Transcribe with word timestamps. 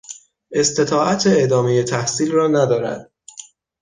استطاعت 0.51 1.23
ادامهی 1.27 1.83
تحصیل 1.83 2.31
را 2.31 2.47
ندارد. 2.47 3.11